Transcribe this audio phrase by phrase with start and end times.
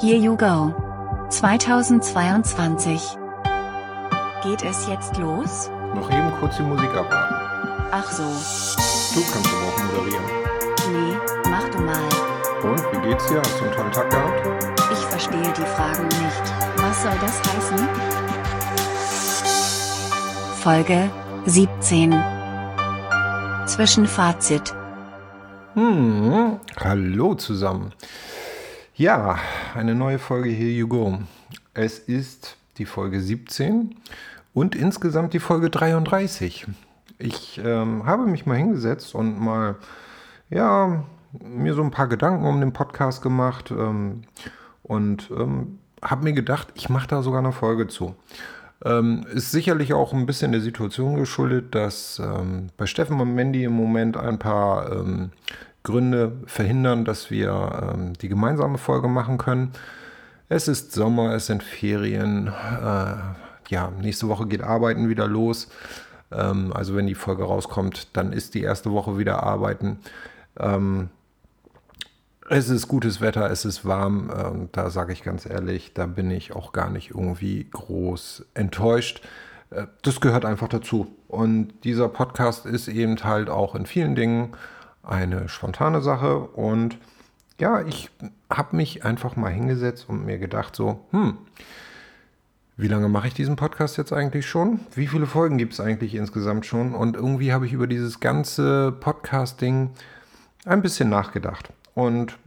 [0.00, 0.72] Here You Go
[1.28, 3.02] 2022.
[4.42, 5.70] Geht es jetzt los?
[5.94, 7.34] Noch eben kurz die Musik abwarten.
[7.90, 8.22] Ach so.
[8.22, 10.24] Du kannst aber auch moderieren.
[10.90, 11.14] Nee,
[11.50, 12.08] mach du mal.
[12.62, 13.40] Und, wie geht's dir?
[13.40, 14.90] Hast du einen tollen Tag gehabt?
[14.90, 16.44] Ich verstehe die Fragen nicht.
[16.76, 17.88] Was soll das heißen?
[20.62, 21.10] Folge
[21.44, 22.24] 17.
[23.66, 24.74] Zwischenfazit.
[25.74, 27.92] Hm, hallo zusammen.
[28.94, 29.38] Ja,
[29.74, 31.18] eine neue Folge Here You Go.
[31.74, 33.94] Es ist die Folge 17
[34.52, 36.66] und insgesamt die Folge 33.
[37.18, 39.76] Ich ähm, habe mich mal hingesetzt und mal,
[40.48, 44.22] ja, mir so ein paar Gedanken um den Podcast gemacht ähm,
[44.82, 48.14] und ähm, habe mir gedacht, ich mache da sogar eine Folge zu.
[48.84, 53.64] Ähm, ist sicherlich auch ein bisschen der Situation geschuldet, dass ähm, bei Steffen und Mandy
[53.64, 55.32] im Moment ein paar ähm,
[55.82, 59.72] Gründe verhindern, dass wir ähm, die gemeinsame Folge machen können.
[60.48, 62.48] Es ist Sommer, es sind Ferien.
[62.48, 63.16] Äh,
[63.68, 65.68] ja, nächste Woche geht Arbeiten wieder los.
[66.32, 70.00] Ähm, also wenn die Folge rauskommt, dann ist die erste Woche wieder Arbeiten.
[70.58, 71.10] Ähm,
[72.48, 74.30] es ist gutes Wetter, es ist warm.
[74.36, 79.22] Ähm, da sage ich ganz ehrlich, da bin ich auch gar nicht irgendwie groß enttäuscht.
[79.70, 81.14] Äh, das gehört einfach dazu.
[81.28, 84.52] Und dieser Podcast ist eben halt auch in vielen Dingen
[85.02, 86.38] eine spontane Sache.
[86.38, 86.98] Und
[87.58, 88.10] ja, ich
[88.48, 91.38] habe mich einfach mal hingesetzt und mir gedacht, so, hm,
[92.76, 94.80] wie lange mache ich diesen Podcast jetzt eigentlich schon?
[94.94, 96.94] Wie viele Folgen gibt es eigentlich insgesamt schon?
[96.94, 99.90] Und irgendwie habe ich über dieses ganze Podcasting
[100.64, 101.70] ein bisschen nachgedacht.
[101.94, 102.38] Und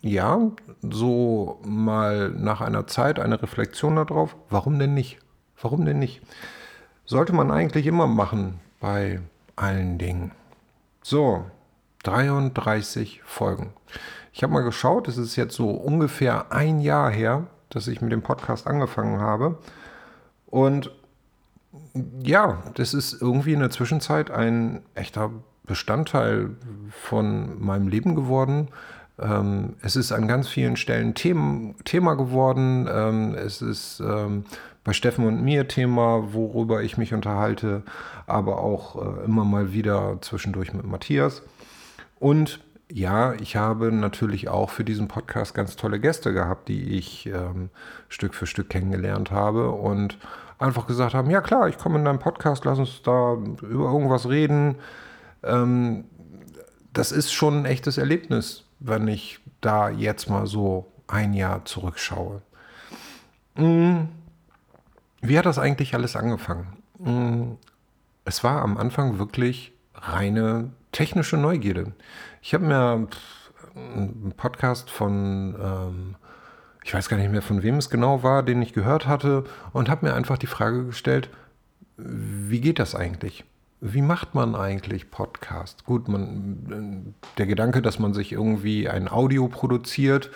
[0.00, 0.38] ja,
[0.82, 5.18] so mal nach einer Zeit eine Reflexion darauf, warum denn nicht?
[5.60, 6.22] Warum denn nicht?
[7.04, 9.20] Sollte man eigentlich immer machen bei
[9.56, 10.32] allen Dingen.
[11.02, 11.44] So,
[12.04, 13.72] 33 Folgen.
[14.32, 18.12] Ich habe mal geschaut, es ist jetzt so ungefähr ein Jahr her, dass ich mit
[18.12, 19.58] dem Podcast angefangen habe.
[20.46, 20.90] Und
[22.22, 25.30] ja, das ist irgendwie in der Zwischenzeit ein echter
[25.66, 26.50] Bestandteil
[26.90, 28.68] von meinem Leben geworden.
[29.18, 32.88] Ähm, es ist an ganz vielen Stellen Themen, Thema geworden.
[32.90, 34.44] Ähm, es ist ähm,
[34.82, 37.82] bei Steffen und mir Thema, worüber ich mich unterhalte,
[38.26, 41.42] aber auch äh, immer mal wieder zwischendurch mit Matthias.
[42.18, 42.60] Und
[42.90, 47.70] ja, ich habe natürlich auch für diesen Podcast ganz tolle Gäste gehabt, die ich ähm,
[48.08, 50.18] Stück für Stück kennengelernt habe und
[50.58, 54.28] einfach gesagt haben, ja klar, ich komme in deinen Podcast, lass uns da über irgendwas
[54.28, 54.76] reden.
[55.42, 56.04] Ähm,
[56.92, 62.42] das ist schon ein echtes Erlebnis, wenn ich da jetzt mal so ein Jahr zurückschaue.
[63.56, 64.08] Hm,
[65.20, 66.76] wie hat das eigentlich alles angefangen?
[67.02, 67.56] Hm,
[68.24, 71.92] es war am Anfang wirklich reine technische Neugierde.
[72.40, 73.08] Ich habe mir
[73.74, 76.14] einen Podcast von, ähm,
[76.84, 79.90] ich weiß gar nicht mehr von wem es genau war, den ich gehört hatte und
[79.90, 81.28] habe mir einfach die Frage gestellt,
[81.96, 83.44] wie geht das eigentlich?
[83.80, 85.84] Wie macht man eigentlich Podcast?
[85.84, 90.30] Gut, man, der Gedanke, dass man sich irgendwie ein Audio produziert,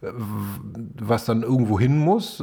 [0.00, 2.42] was dann irgendwo hin muss.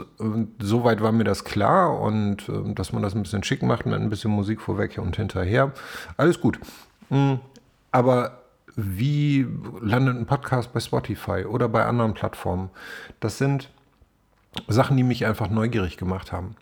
[0.59, 3.95] Soweit war mir das klar und äh, dass man das ein bisschen schick macht mit
[3.95, 5.73] ein bisschen Musik vorweg und hinterher.
[6.17, 6.59] Alles gut.
[7.91, 8.41] Aber
[8.75, 9.47] wie
[9.81, 12.69] landet ein Podcast bei Spotify oder bei anderen Plattformen?
[13.19, 13.69] Das sind
[14.67, 16.55] Sachen, die mich einfach neugierig gemacht haben.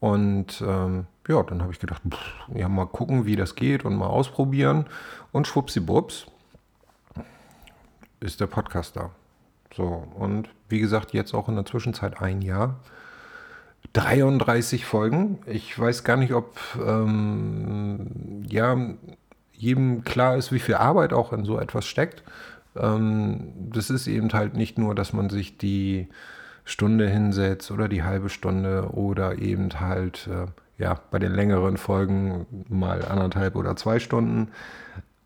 [0.00, 2.18] Und ähm, ja, dann habe ich gedacht, pff,
[2.54, 4.86] ja, mal gucken, wie das geht und mal ausprobieren.
[5.32, 6.26] Und schwuppsiwupps
[8.20, 9.10] ist der Podcast da.
[9.74, 12.80] So, und wie gesagt, jetzt auch in der Zwischenzeit ein Jahr.
[13.92, 15.38] 33 Folgen.
[15.46, 18.76] Ich weiß gar nicht, ob ähm, ja,
[19.56, 22.22] jedem klar ist, wie viel Arbeit auch in so etwas steckt.
[22.76, 26.08] Ähm, das ist eben halt nicht nur, dass man sich die
[26.64, 30.46] Stunde hinsetzt oder die halbe Stunde oder eben halt äh,
[30.82, 34.48] ja bei den längeren Folgen mal anderthalb oder zwei Stunden.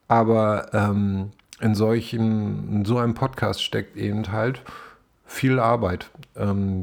[0.08, 4.62] Aber ähm, in solchen, in so einem Podcast steckt eben halt
[5.24, 6.10] viel Arbeit.
[6.36, 6.82] Ähm,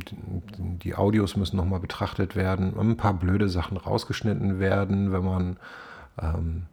[0.58, 5.58] die Audios müssen nochmal betrachtet werden, ein paar blöde Sachen rausgeschnitten werden, wenn man
[6.22, 6.64] ähm,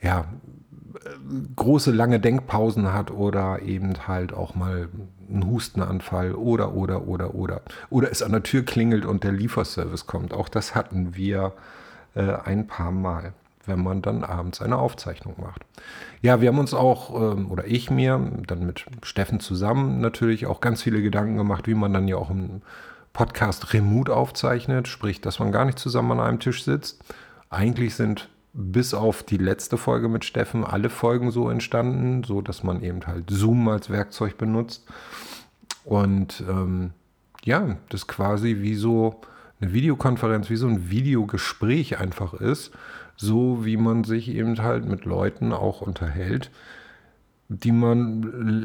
[0.00, 0.26] ja,
[1.54, 4.88] große, lange Denkpausen hat oder eben halt auch mal
[5.28, 7.62] einen Hustenanfall oder, oder, oder, oder.
[7.90, 10.32] Oder es an der Tür klingelt und der Lieferservice kommt.
[10.32, 11.52] Auch das hatten wir
[12.14, 13.32] äh, ein paar Mal,
[13.64, 15.64] wenn man dann abends eine Aufzeichnung macht.
[16.22, 20.60] Ja, wir haben uns auch, ähm, oder ich mir, dann mit Steffen zusammen natürlich auch
[20.60, 22.62] ganz viele Gedanken gemacht, wie man dann ja auch einen
[23.12, 27.02] Podcast remote aufzeichnet, sprich, dass man gar nicht zusammen an einem Tisch sitzt.
[27.48, 32.62] Eigentlich sind bis auf die letzte Folge mit Steffen alle Folgen so entstanden, so dass
[32.62, 34.86] man eben halt Zoom als Werkzeug benutzt.
[35.84, 36.92] Und ähm,
[37.44, 39.20] ja, das quasi wie so
[39.60, 42.72] eine Videokonferenz, wie so ein Videogespräch einfach ist,
[43.16, 46.50] so wie man sich eben halt mit Leuten auch unterhält,
[47.48, 48.22] die man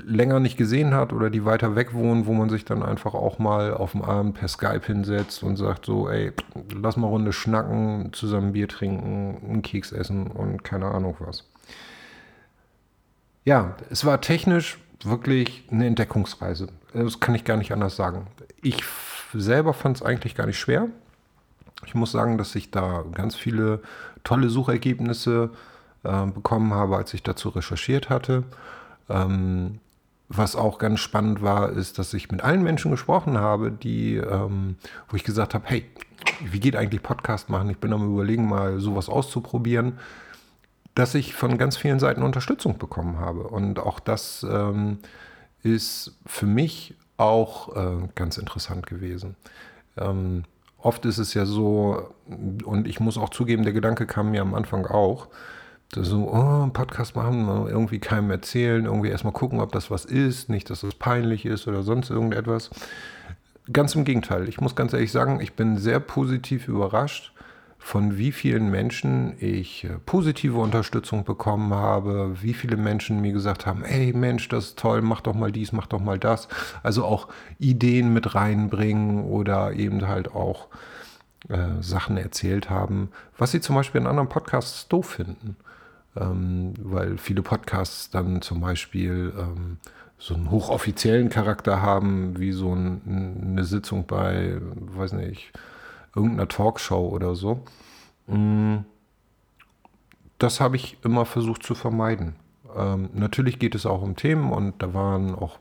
[0.07, 3.37] länger nicht gesehen hat oder die weiter weg wohnen, wo man sich dann einfach auch
[3.37, 6.31] mal auf dem Abend per Skype hinsetzt und sagt so, ey,
[6.73, 11.47] lass mal Runde schnacken, zusammen Bier trinken, einen Keks essen und keine Ahnung was.
[13.45, 16.67] Ja, es war technisch wirklich eine Entdeckungsreise.
[16.93, 18.27] Das kann ich gar nicht anders sagen.
[18.63, 18.83] Ich
[19.33, 20.87] selber fand es eigentlich gar nicht schwer.
[21.85, 23.81] Ich muss sagen, dass ich da ganz viele
[24.23, 25.70] tolle Suchergebnisse äh,
[26.03, 28.43] bekommen habe, als ich dazu recherchiert hatte.
[29.09, 29.79] Ähm,
[30.29, 34.77] was auch ganz spannend war, ist, dass ich mit allen Menschen gesprochen habe, die, ähm,
[35.09, 35.85] wo ich gesagt habe, hey,
[36.39, 37.69] wie geht eigentlich Podcast machen?
[37.69, 39.99] Ich bin am überlegen, mal sowas auszuprobieren,
[40.95, 43.43] dass ich von ganz vielen Seiten Unterstützung bekommen habe.
[43.43, 44.99] Und auch das ähm,
[45.63, 49.35] ist für mich auch äh, ganz interessant gewesen.
[49.97, 50.43] Ähm,
[50.77, 54.53] oft ist es ja so, und ich muss auch zugeben, der Gedanke kam mir am
[54.53, 55.27] Anfang auch,
[55.95, 60.69] so, oh, Podcast machen, irgendwie keinem erzählen, irgendwie erstmal gucken, ob das was ist, nicht,
[60.69, 62.69] dass es peinlich ist oder sonst irgendetwas.
[63.71, 64.47] Ganz im Gegenteil.
[64.47, 67.33] Ich muss ganz ehrlich sagen, ich bin sehr positiv überrascht,
[67.77, 73.65] von wie vielen Menschen ich äh, positive Unterstützung bekommen habe, wie viele Menschen mir gesagt
[73.65, 76.47] haben, hey Mensch, das ist toll, mach doch mal dies, mach doch mal das.
[76.83, 77.27] Also auch
[77.57, 80.67] Ideen mit reinbringen oder eben halt auch
[81.49, 85.57] äh, Sachen erzählt haben, was sie zum Beispiel in anderen Podcasts doof finden.
[86.15, 89.77] Ähm, weil viele Podcasts dann zum Beispiel ähm,
[90.17, 95.51] so einen hochoffiziellen Charakter haben, wie so ein, eine Sitzung bei, weiß nicht,
[96.15, 97.63] irgendeiner Talkshow oder so.
[98.27, 98.79] Mm,
[100.37, 102.35] das habe ich immer versucht zu vermeiden.
[102.75, 105.59] Ähm, natürlich geht es auch um Themen und da waren auch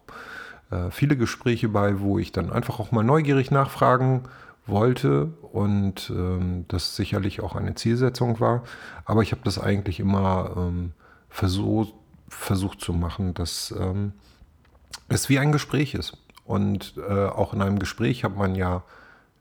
[0.71, 4.25] äh, viele Gespräche bei, wo ich dann einfach auch mal neugierig nachfragen
[4.67, 8.63] wollte und ähm, das sicherlich auch eine Zielsetzung war.
[9.05, 10.93] Aber ich habe das eigentlich immer ähm,
[11.29, 11.95] versucht,
[12.29, 14.13] versucht zu machen, dass ähm,
[15.09, 16.17] es wie ein Gespräch ist.
[16.45, 18.83] Und äh, auch in einem Gespräch hat man ja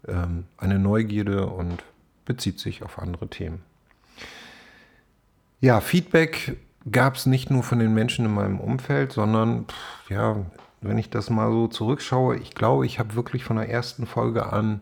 [0.07, 1.83] ähm, eine Neugierde und
[2.25, 3.63] bezieht sich auf andere Themen.
[5.61, 6.57] Ja, Feedback
[6.89, 10.37] gab es nicht nur von den Menschen in meinem Umfeld, sondern pff, ja,
[10.81, 14.51] wenn ich das mal so zurückschaue, ich glaube, ich habe wirklich von der ersten Folge
[14.53, 14.81] an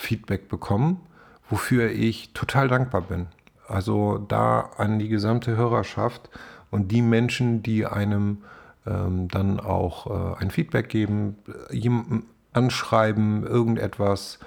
[0.00, 1.00] Feedback bekommen,
[1.48, 3.26] wofür ich total dankbar bin.
[3.68, 6.30] Also da an die gesamte Hörerschaft
[6.70, 8.38] und die Menschen, die einem
[8.86, 10.06] ähm, dann auch
[10.38, 11.36] äh, ein Feedback geben,
[11.70, 14.38] jemanden anschreiben, irgendetwas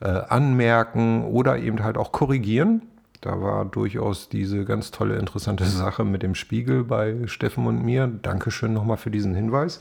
[0.00, 2.82] äh, anmerken oder eben halt auch korrigieren.
[3.20, 8.06] Da war durchaus diese ganz tolle, interessante Sache mit dem Spiegel bei Steffen und mir.
[8.06, 9.80] Dankeschön nochmal für diesen Hinweis.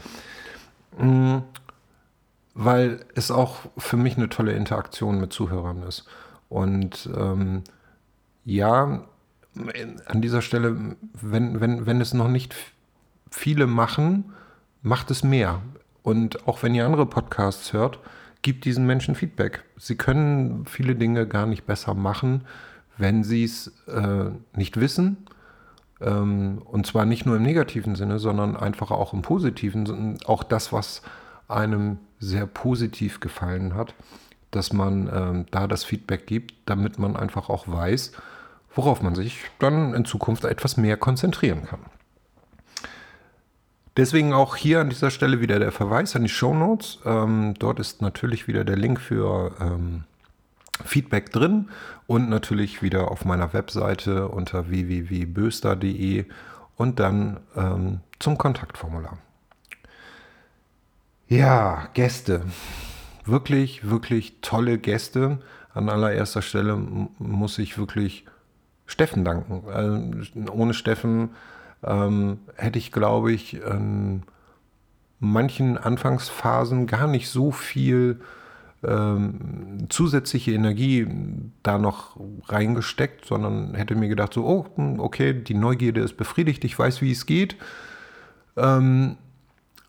[2.62, 6.06] Weil es auch für mich eine tolle Interaktion mit Zuhörern ist.
[6.50, 7.64] Und ähm,
[8.44, 9.08] ja,
[10.06, 12.54] an dieser Stelle, wenn, wenn, wenn es noch nicht
[13.32, 14.34] viele machen,
[14.82, 15.62] macht es mehr.
[16.04, 18.00] Und auch wenn ihr andere Podcasts hört,
[18.42, 19.64] gibt diesen Menschen Feedback.
[19.78, 22.46] Sie können viele Dinge gar nicht besser machen,
[22.98, 25.28] wenn sie es äh, nicht wissen.
[26.02, 30.18] Ähm, und zwar nicht nur im negativen Sinne, sondern einfach auch im positiven.
[30.26, 31.04] Auch das, was
[31.48, 33.94] einem sehr positiv gefallen hat,
[34.52, 38.12] dass man ähm, da das Feedback gibt, damit man einfach auch weiß,
[38.76, 41.82] worauf man sich dann in Zukunft etwas mehr konzentrieren kann.
[43.98, 47.00] Deswegen auch hier an dieser Stelle wieder der Verweis an die Show Notes.
[47.06, 50.06] Ähm, dort ist natürlich wieder der Link für ähm,
[50.86, 51.70] Feedback drin
[52.08, 56.26] und natürlich wieder auf meiner Webseite unter www.böster.de
[56.78, 59.18] und dann ähm, zum Kontaktformular.
[61.30, 62.42] Ja, Gäste.
[63.24, 65.38] Wirklich, wirklich tolle Gäste.
[65.76, 68.26] An allererster Stelle muss ich wirklich
[68.88, 69.64] Steffen danken.
[69.70, 71.30] Also, ohne Steffen
[71.84, 74.24] ähm, hätte ich, glaube ich, in
[75.20, 78.22] manchen Anfangsphasen gar nicht so viel
[78.84, 81.06] ähm, zusätzliche Energie
[81.62, 82.18] da noch
[82.48, 87.04] reingesteckt, sondern hätte mir gedacht, so, oh, hm, okay, die Neugierde ist befriedigt, ich weiß,
[87.04, 87.56] wie es geht.
[88.58, 89.18] Ähm,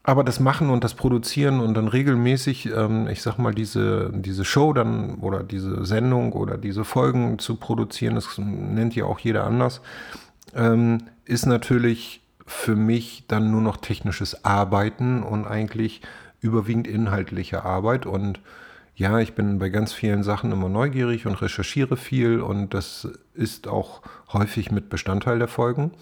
[0.02, 4.44] aber das Machen und das Produzieren und dann regelmäßig, ähm, ich sag mal, diese, diese
[4.44, 9.44] Show dann oder diese Sendung oder diese Folgen zu produzieren, das nennt ja auch jeder
[9.44, 9.82] anders,
[10.54, 16.00] ähm, ist natürlich für mich dann nur noch technisches Arbeiten und eigentlich
[16.40, 18.06] überwiegend inhaltliche Arbeit.
[18.06, 18.40] Und
[18.96, 23.68] ja, ich bin bei ganz vielen Sachen immer neugierig und recherchiere viel und das ist
[23.68, 24.02] auch
[24.32, 25.92] häufig mit Bestandteil der Folgen.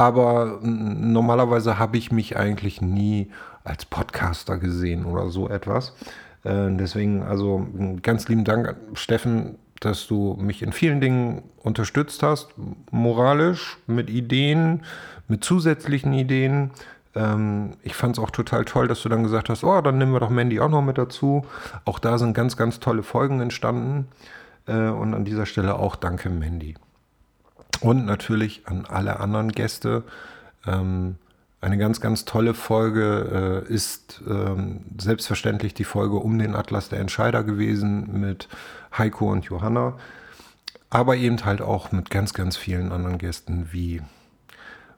[0.00, 3.30] Aber normalerweise habe ich mich eigentlich nie
[3.64, 5.92] als Podcaster gesehen oder so etwas.
[6.42, 7.66] Äh, deswegen also
[8.00, 12.54] ganz lieben Dank, Steffen, dass du mich in vielen Dingen unterstützt hast,
[12.90, 14.86] moralisch, mit Ideen,
[15.28, 16.70] mit zusätzlichen Ideen.
[17.14, 20.14] Ähm, ich fand es auch total toll, dass du dann gesagt hast, oh, dann nehmen
[20.14, 21.44] wir doch Mandy auch noch mit dazu.
[21.84, 24.08] Auch da sind ganz, ganz tolle Folgen entstanden.
[24.66, 26.76] Äh, und an dieser Stelle auch danke, Mandy.
[27.80, 30.04] Und natürlich an alle anderen Gäste.
[30.66, 31.16] Ähm,
[31.62, 37.00] eine ganz, ganz tolle Folge äh, ist ähm, selbstverständlich die Folge um den Atlas der
[37.00, 38.48] Entscheider gewesen mit
[38.96, 39.98] Heiko und Johanna.
[40.88, 44.00] Aber eben halt auch mit ganz, ganz vielen anderen Gästen wie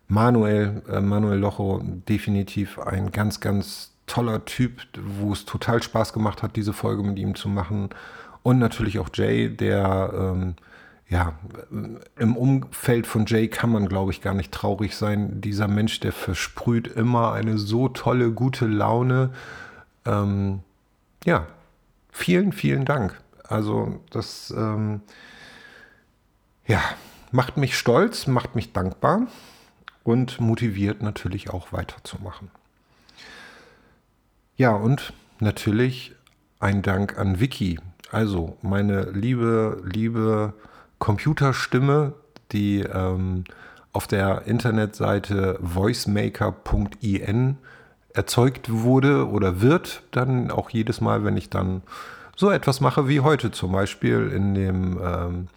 [0.09, 4.83] Manuel, äh, Manuel Locho, definitiv ein ganz, ganz toller Typ,
[5.19, 7.91] wo es total Spaß gemacht hat, diese Folge mit ihm zu machen.
[8.43, 10.55] Und natürlich auch Jay, der ähm,
[11.13, 11.35] ja,
[12.17, 15.43] im Umfeld von Jay kann man, glaube ich, gar nicht traurig sein.
[15.43, 19.31] Dieser Mensch, der versprüht immer eine so tolle, gute Laune.
[20.07, 20.61] Ähm,
[21.27, 21.47] ja,
[22.11, 23.21] vielen, vielen Dank.
[23.47, 25.03] Also das, ähm,
[26.67, 26.81] ja,
[27.31, 29.27] macht mich stolz, macht mich dankbar
[30.05, 32.51] und motiviert natürlich auch weiterzumachen.
[34.57, 36.15] Ja, und natürlich
[36.59, 37.79] ein Dank an Vicky.
[38.11, 40.55] Also meine liebe, liebe
[41.03, 42.13] Computerstimme,
[42.53, 43.43] die ähm,
[43.93, 47.57] auf der Internetseite voicemaker.in
[48.15, 51.83] erzeugt wurde oder wird, dann auch jedes Mal, wenn ich dann
[52.37, 55.49] so etwas mache wie heute zum Beispiel in dem, ähm,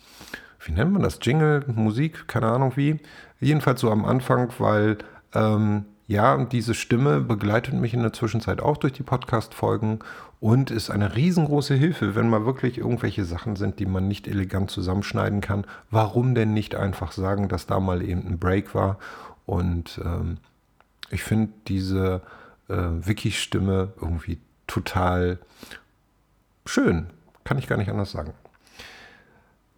[0.62, 3.00] wie nennt man das, Jingle, Musik, keine Ahnung wie,
[3.40, 4.98] jedenfalls so am Anfang, weil
[5.36, 10.00] ähm, ja, diese Stimme begleitet mich in der Zwischenzeit auch durch die Podcast-Folgen
[10.40, 14.70] und ist eine riesengroße Hilfe, wenn mal wirklich irgendwelche Sachen sind, die man nicht elegant
[14.70, 15.66] zusammenschneiden kann.
[15.90, 19.00] Warum denn nicht einfach sagen, dass da mal eben ein Break war?
[19.48, 20.38] Und ähm,
[21.10, 22.22] ich finde diese
[22.68, 25.40] äh, Wiki-Stimme irgendwie total
[26.68, 27.08] schön.
[27.44, 28.34] Kann ich gar nicht anders sagen.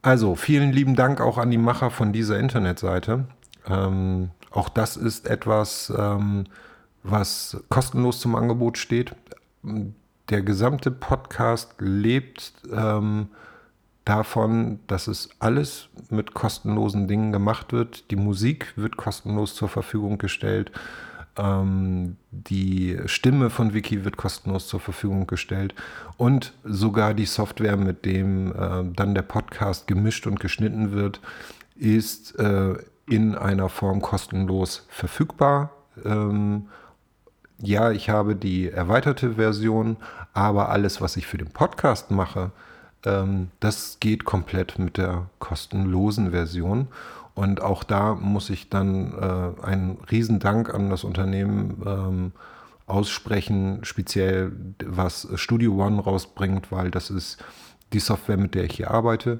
[0.02, 3.26] Also, vielen lieben Dank auch an die Macher von dieser Internetseite.
[3.68, 6.46] Ähm, auch das ist etwas, ähm,
[7.04, 9.16] was kostenlos zum Angebot steht.
[10.30, 13.28] Der gesamte Podcast lebt ähm,
[14.06, 18.10] davon, dass es alles mit kostenlosen Dingen gemacht wird.
[18.12, 20.72] Die Musik wird kostenlos zur Verfügung gestellt.
[21.38, 25.76] Ähm, die Stimme von Wiki wird kostenlos zur Verfügung gestellt.
[26.16, 31.20] Und sogar die Software, mit dem äh, dann der Podcast gemischt und geschnitten wird,
[31.76, 32.76] ist äh,
[33.08, 35.72] in einer Form kostenlos verfügbar.
[36.04, 36.68] Ähm,
[37.60, 39.98] ja, ich habe die erweiterte Version,
[40.34, 42.52] aber alles, was ich für den Podcast mache,
[43.06, 46.88] ähm, das geht komplett mit der kostenlosen Version.
[47.34, 52.32] Und auch da muss ich dann äh, einen Riesendank an das Unternehmen ähm,
[52.88, 54.52] aussprechen, speziell
[54.84, 57.44] was Studio One rausbringt, weil das ist
[57.94, 59.40] die Software, mit der ich hier arbeite.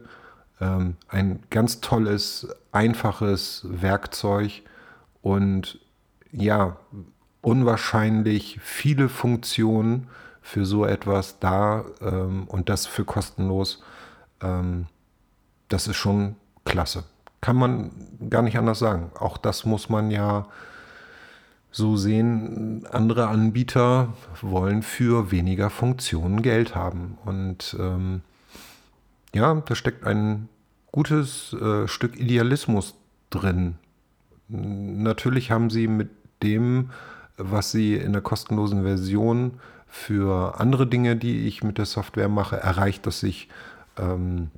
[0.60, 4.64] Ähm, ein ganz tolles, einfaches Werkzeug
[5.22, 5.80] und
[6.32, 6.78] ja,
[7.42, 10.08] unwahrscheinlich viele Funktionen
[10.42, 13.84] für so etwas da ähm, und das für kostenlos.
[14.42, 14.88] Ähm,
[15.70, 16.36] das ist schon
[16.66, 17.04] klasse.
[17.42, 17.92] Kann man
[18.30, 19.12] gar nicht anders sagen.
[19.20, 20.48] Auch das muss man ja
[21.72, 22.88] so sehen.
[22.92, 27.18] Andere Anbieter wollen für weniger Funktionen Geld haben.
[27.26, 28.22] Und ähm,
[29.38, 30.50] ja, da steckt ein
[30.92, 32.96] gutes äh, Stück Idealismus
[33.30, 33.76] drin.
[34.50, 36.10] Natürlich haben sie mit
[36.44, 36.90] dem
[37.38, 42.58] was sie in der kostenlosen Version für andere Dinge, die ich mit der Software mache,
[42.58, 43.48] erreicht, dass ich
[43.98, 44.50] ähm,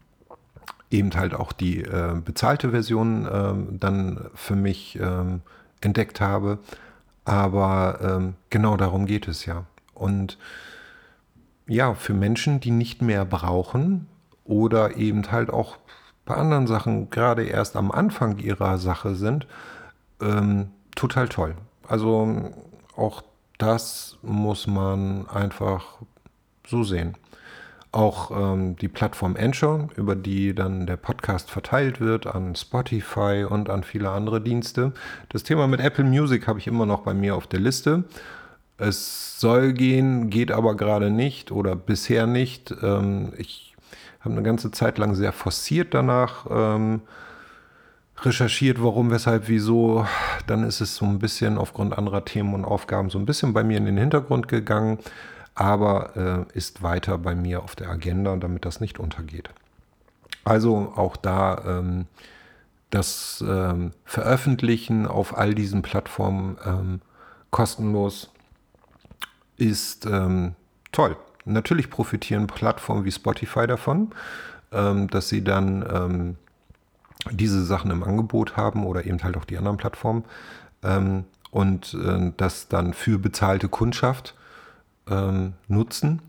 [0.89, 5.41] eben halt auch die äh, bezahlte Version äh, dann für mich ähm,
[5.81, 6.59] entdeckt habe.
[7.25, 9.65] Aber ähm, genau darum geht es ja.
[9.93, 10.37] Und
[11.67, 14.07] ja, für Menschen, die nicht mehr brauchen
[14.49, 15.77] oder eben halt auch
[16.25, 19.47] bei anderen Sachen gerade erst am Anfang ihrer Sache sind,
[20.21, 21.55] ähm, total toll.
[21.87, 22.51] Also
[22.95, 23.23] auch
[23.57, 25.99] das muss man einfach
[26.67, 27.15] so sehen.
[27.91, 33.69] Auch ähm, die Plattform Anchor, über die dann der Podcast verteilt wird an Spotify und
[33.69, 34.93] an viele andere Dienste.
[35.29, 38.03] Das Thema mit Apple Music habe ich immer noch bei mir auf der Liste.
[38.77, 42.73] Es soll gehen, geht aber gerade nicht oder bisher nicht.
[42.81, 43.68] Ähm, ich
[44.21, 46.45] habe eine ganze Zeit lang sehr forciert danach.
[46.49, 47.01] Ähm,
[48.21, 50.05] recherchiert, warum, weshalb, wieso.
[50.47, 53.63] Dann ist es so ein bisschen aufgrund anderer Themen und Aufgaben so ein bisschen bei
[53.63, 54.99] mir in den Hintergrund gegangen,
[55.55, 59.49] aber äh, ist weiter bei mir auf der Agenda, damit das nicht untergeht.
[60.43, 62.07] Also auch da ähm,
[62.89, 67.01] das ähm, Veröffentlichen auf all diesen Plattformen ähm,
[67.51, 68.31] kostenlos
[69.57, 70.55] ist ähm,
[70.91, 71.15] toll.
[71.45, 74.11] Natürlich profitieren Plattformen wie Spotify davon,
[74.71, 76.35] ähm, dass sie dann ähm,
[77.31, 80.23] diese Sachen im Angebot haben oder eben halt auch die anderen Plattformen
[80.83, 84.35] ähm, und äh, das dann für bezahlte Kundschaft
[85.09, 86.21] ähm, nutzen.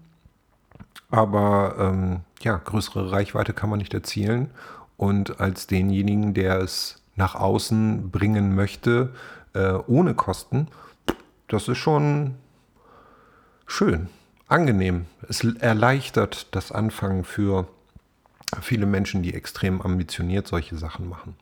[1.11, 4.51] Aber ähm, ja, größere Reichweite kann man nicht erzielen.
[4.97, 9.13] Und als denjenigen, der es nach außen bringen möchte,
[9.55, 10.69] äh, ohne Kosten,
[11.49, 12.37] das ist schon
[13.67, 14.09] schön,
[14.51, 15.07] angenehm.
[15.29, 17.67] Es erleichtert das Anfangen für
[18.61, 21.37] viele Menschen, die extrem ambitioniert solche Sachen machen.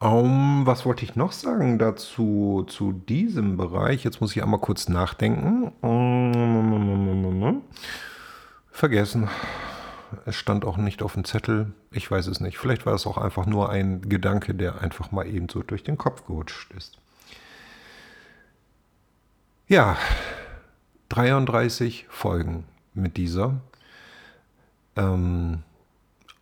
[0.00, 4.04] Um, was wollte ich noch sagen dazu, zu diesem Bereich?
[4.04, 5.72] Jetzt muss ich einmal kurz nachdenken.
[8.70, 9.30] Vergessen.
[10.26, 11.72] Es stand auch nicht auf dem Zettel.
[11.90, 12.58] Ich weiß es nicht.
[12.58, 15.96] Vielleicht war es auch einfach nur ein Gedanke, der einfach mal eben so durch den
[15.96, 16.98] Kopf gerutscht ist.
[19.66, 19.96] Ja,
[21.14, 23.60] 33 Folgen mit dieser.
[24.96, 25.62] Ähm,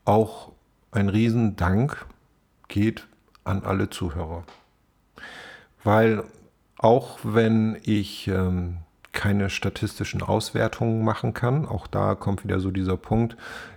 [0.06, 0.52] auch
[0.90, 2.06] ein Riesendank
[2.68, 3.06] geht
[3.44, 4.44] an alle Zuhörer.
[5.84, 6.24] Weil
[6.78, 8.78] auch wenn ich ähm,
[9.12, 13.36] keine statistischen Auswertungen machen kann, auch da kommt wieder so dieser Punkt,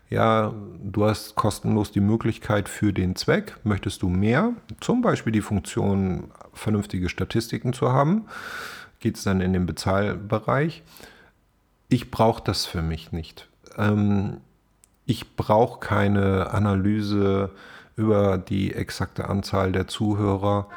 [0.09, 5.41] ja, du hast kostenlos die Möglichkeit für den Zweck, möchtest du mehr, zum Beispiel die
[5.41, 8.27] Funktion, vernünftige Statistiken zu haben,
[9.05, 10.81] geht es dann in den Bezahlbereich.
[11.89, 13.47] Ich brauche das für mich nicht.
[13.77, 14.37] Ähm,
[15.05, 17.51] ich brauche keine Analyse
[17.95, 20.69] über die exakte Anzahl der Zuhörer.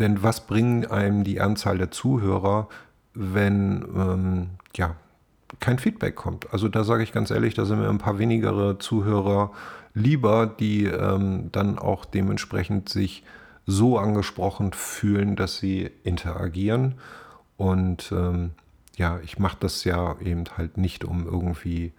[0.00, 2.68] Denn was bringen einem die Anzahl der Zuhörer,
[3.14, 4.96] wenn ähm, ja,
[5.60, 6.52] kein Feedback kommt?
[6.52, 9.52] Also da sage ich ganz ehrlich, da sind mir ein paar wenigere Zuhörer
[9.94, 13.22] lieber, die ähm, dann auch dementsprechend sich
[13.64, 16.96] so angesprochen fühlen, dass sie interagieren.
[17.56, 18.50] Und ähm,
[18.96, 21.92] ja, ich mache das ja eben halt nicht, um irgendwie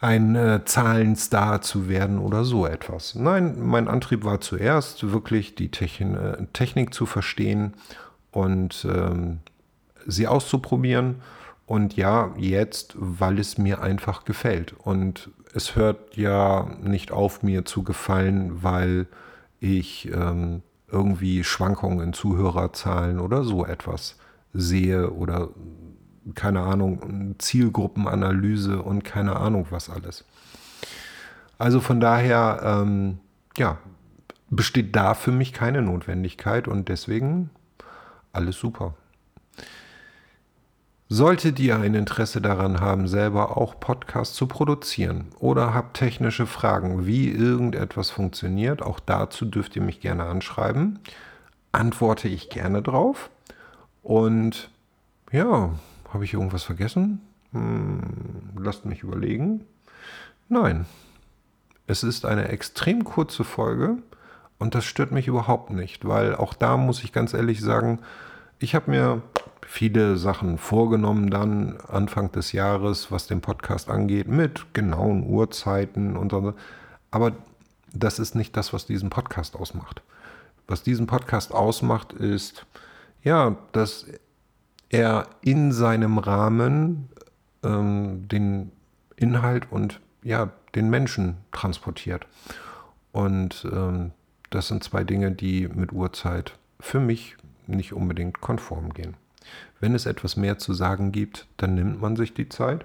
[0.00, 3.14] ein äh, Zahlenstar zu werden oder so etwas.
[3.14, 7.74] Nein, mein Antrieb war zuerst wirklich die Techn äh, Technik zu verstehen
[8.30, 9.40] und ähm,
[10.06, 11.16] sie auszuprobieren.
[11.66, 14.72] Und ja, jetzt, weil es mir einfach gefällt.
[14.72, 19.06] Und es hört ja nicht auf, mir zu gefallen, weil
[19.60, 24.16] ich ähm, irgendwie Schwankungen in Zuhörerzahlen oder so etwas
[24.52, 25.48] sehe oder
[26.34, 30.24] keine Ahnung, Zielgruppenanalyse und keine Ahnung was alles.
[31.58, 33.18] Also von daher, ähm,
[33.56, 33.78] ja,
[34.48, 37.50] besteht da für mich keine Notwendigkeit und deswegen
[38.32, 38.94] alles super.
[41.12, 47.04] Solltet ihr ein Interesse daran haben, selber auch Podcasts zu produzieren oder habt technische Fragen,
[47.04, 51.00] wie irgendetwas funktioniert, auch dazu dürft ihr mich gerne anschreiben.
[51.72, 53.28] Antworte ich gerne drauf.
[54.04, 54.70] Und
[55.32, 55.70] ja,
[56.12, 57.20] habe ich irgendwas vergessen?
[57.50, 58.02] Hm,
[58.56, 59.64] lasst mich überlegen.
[60.48, 60.86] Nein.
[61.88, 63.96] Es ist eine extrem kurze Folge
[64.60, 67.98] und das stört mich überhaupt nicht, weil auch da muss ich ganz ehrlich sagen,
[68.60, 69.22] ich habe mir
[69.66, 76.32] viele Sachen vorgenommen dann Anfang des Jahres, was den Podcast angeht, mit genauen Uhrzeiten und
[76.32, 76.54] so.
[77.10, 77.32] Aber
[77.92, 80.02] das ist nicht das, was diesen Podcast ausmacht.
[80.66, 82.66] Was diesen Podcast ausmacht, ist,
[83.24, 84.06] ja, dass
[84.90, 87.08] er in seinem Rahmen
[87.62, 88.72] ähm, den
[89.16, 92.26] Inhalt und ja, den Menschen transportiert.
[93.12, 94.12] Und ähm,
[94.50, 97.36] das sind zwei Dinge, die mit Uhrzeit für mich
[97.76, 99.16] nicht unbedingt konform gehen.
[99.80, 102.84] Wenn es etwas mehr zu sagen gibt, dann nimmt man sich die Zeit.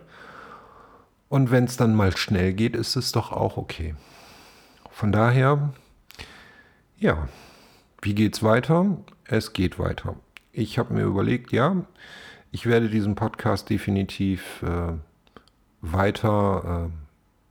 [1.30, 3.95] Und wenn es dann mal schnell geht, ist es doch auch okay.
[4.91, 5.74] Von daher,
[6.98, 7.28] ja,
[8.02, 8.98] wie geht's weiter?
[9.26, 10.15] Es geht weiter
[10.56, 11.76] ich habe mir überlegt, ja,
[12.52, 14.93] ich werde diesen Podcast definitiv äh,
[15.82, 16.91] weiter äh,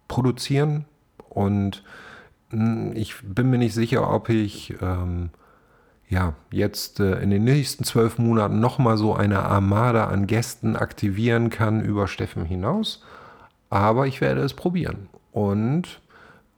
[0.08, 0.86] produzieren
[1.28, 1.84] und
[2.50, 5.30] mh, hm, ich bin mir nicht sicher, ob ich ähm,
[6.08, 11.50] ja jetzt äh, in den nächsten zwölf Monaten nochmal so eine Armada an Gästen aktivieren
[11.50, 13.02] kann über Steffen hinaus,
[13.70, 15.08] aber ich werde es probieren.
[15.32, 16.00] Und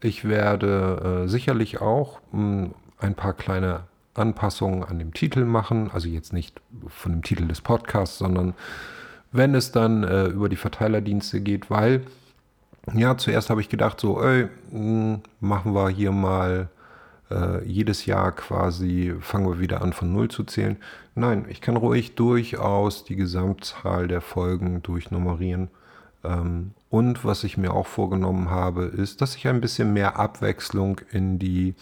[0.00, 5.90] ich werde äh, sicherlich auch mh, hm, ein paar kleine Anpassungen an dem Titel machen,
[5.92, 8.54] also jetzt nicht von dem Titel des Podcasts, sondern
[9.32, 12.02] wenn es dann äh, über die Verteilerdienste geht, weil
[12.94, 16.68] ja, zuerst habe ich gedacht, so, ey, mh, hm, machen wir hier mal
[17.30, 20.76] äh, jedes Jahr quasi, fangen wir wieder an von Null zu zählen.
[21.14, 25.68] Nein, ich kann ruhig durchaus die Gesamtzahl der Folgen durchnummerieren.
[26.24, 31.00] Ähm, und was ich mir auch vorgenommen habe, ist, dass ich ein bisschen mehr Abwechslung
[31.10, 31.74] in die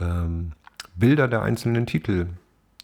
[0.00, 0.52] ähm,
[0.94, 2.26] Bilder der einzelnen Titel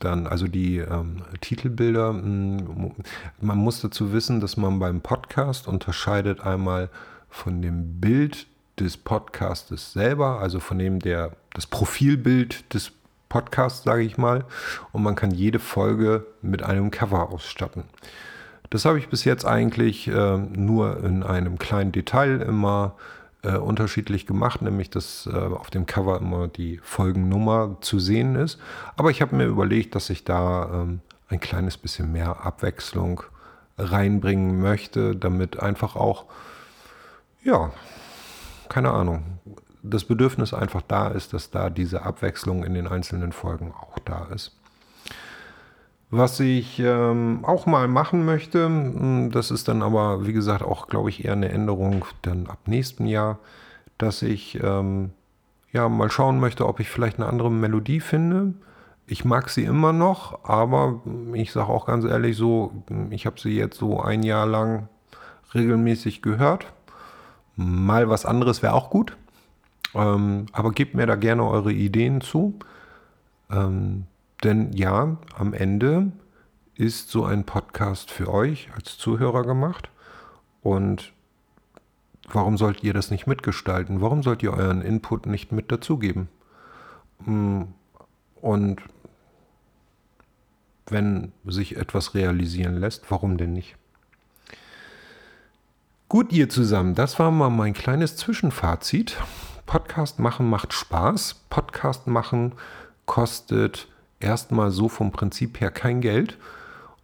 [0.00, 2.94] dann, also die ähm, Titelbilder, mh, mm,
[3.40, 6.88] man muss dazu wissen, dass man beim Podcast unterscheidet einmal
[7.28, 8.46] von dem Bild
[8.80, 12.92] des Podcastes selber, also von dem der das Profilbild des
[13.28, 14.44] Podcasts, sage ich mal,
[14.92, 17.84] und man kann jede Folge mit einem Cover ausstatten.
[18.70, 22.96] Das habe ich bis jetzt eigentlich äh, nur in einem kleinen Detail immer
[23.42, 28.58] äh, unterschiedlich gemacht, nämlich dass äh, auf dem Cover immer die Folgennummer zu sehen ist.
[28.96, 33.22] Aber ich habe mir überlegt, dass ich da ähm, ein kleines bisschen mehr Abwechslung
[33.78, 36.24] reinbringen möchte, damit einfach auch,
[37.42, 37.70] ja,
[38.68, 39.38] keine Ahnung,
[39.82, 44.26] das Bedürfnis einfach da ist, dass da diese Abwechslung in den einzelnen Folgen auch da
[44.34, 44.56] ist.
[46.10, 50.88] Was ich ähm, auch mal machen möchte, hm, das ist dann aber, wie gesagt, auch,
[50.88, 53.38] glaube ich, eher eine Änderung dann ab nächsten Jahr,
[53.98, 55.10] dass ich ähm,
[55.70, 58.54] ja mal schauen möchte, ob ich vielleicht eine andere Melodie finde.
[59.06, 61.02] Ich mag sie immer noch, aber
[61.34, 62.72] ich sage auch ganz ehrlich so,
[63.10, 64.88] ich habe sie jetzt so ein Jahr lang
[65.54, 66.72] regelmäßig gehört.
[67.60, 69.16] Mal was anderes wäre auch gut.
[69.92, 72.56] Ähm, aber gebt mir da gerne eure Ideen zu.
[73.50, 74.06] Ähm,
[74.44, 76.12] denn ja, am Ende
[76.76, 79.90] ist so ein Podcast für euch als Zuhörer gemacht.
[80.62, 81.12] Und
[82.28, 84.00] warum sollt ihr das nicht mitgestalten?
[84.00, 86.28] Warum sollt ihr euren Input nicht mit dazugeben?
[87.26, 87.62] Mm,
[88.40, 88.82] und
[90.86, 93.76] wenn sich etwas realisieren lässt, warum denn nicht?
[96.10, 99.18] Gut, ihr zusammen, das war mal mein kleines Zwischenfazit.
[99.66, 101.44] Podcast machen macht Spaß.
[101.50, 102.54] Podcast machen
[103.04, 106.38] kostet erstmal so vom Prinzip her kein Geld.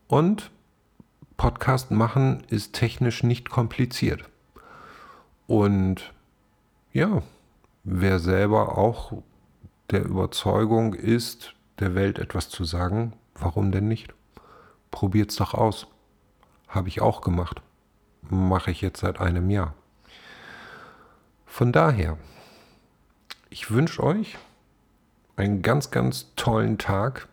[0.09, 0.51] Und
[1.37, 4.25] Podcast machen ist technisch nicht kompliziert.
[5.47, 6.15] Und
[6.95, 7.23] ja,
[7.83, 9.13] wer selber auch
[9.91, 14.15] der Überzeugung ist, der Welt etwas zu sagen, warum denn nicht?
[14.91, 15.89] Probiert's doch aus.
[16.69, 17.61] Habe ich auch gemacht.
[18.31, 19.75] Mache ich jetzt seit einem Jahr.
[21.47, 22.19] Von daher,
[23.51, 24.37] ich wünsche euch
[25.37, 27.29] einen ganz, ganz tollen Tag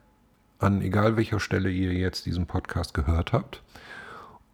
[0.59, 3.63] an egal welcher Stelle ihr jetzt diesen Podcast gehört habt.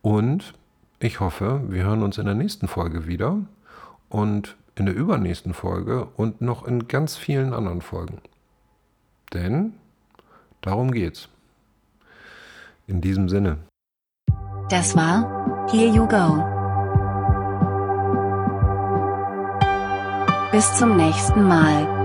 [0.01, 0.53] Und
[0.99, 3.41] ich hoffe, wir hören uns in der nächsten Folge wieder
[4.09, 8.21] und in der übernächsten Folge und noch in ganz vielen anderen Folgen.
[9.33, 9.73] Denn
[10.61, 11.29] darum geht's.
[12.85, 13.57] In diesem Sinne.
[14.69, 16.41] Das war Here You Go.
[20.53, 21.96] Bis zum nächsten Mal.